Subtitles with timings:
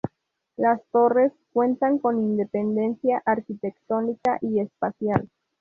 [0.57, 5.29] Las torres cuentan con independencia arquitectónica y espacial.